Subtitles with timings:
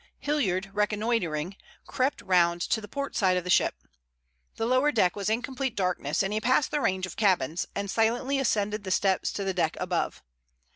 [0.17, 1.55] Hilliard, reconnoitering,
[1.85, 3.75] crept round to the port side of the ship.
[4.55, 7.87] The lower deck was in complete darkness, and he passed the range of cabins and
[7.87, 10.23] silently ascended the steps to the deck above.